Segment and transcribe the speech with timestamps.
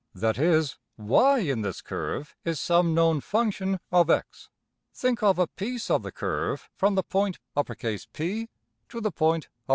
[0.15, 4.49] That is, $y$~in this curve is some known function of~$x$.
[4.95, 8.49] Think of a piece of the curve from the point~$P$
[8.89, 9.51] to the point~$Q$.